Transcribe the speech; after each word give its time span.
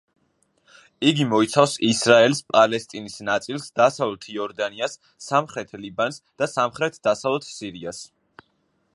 იგი 1.07 1.25
მოიცავს 1.31 1.73
ისრაელს, 1.87 2.39
პალესტინის 2.55 3.17
ნაწილს, 3.27 3.67
დასავლეთ 3.81 4.25
იორდანიას, 4.35 4.95
სამხრეთ 5.25 5.75
ლიბანს 5.83 6.17
და 6.43 6.49
სამხრეთ-დასავლეთ 6.53 7.47
სირიას. 7.51 8.01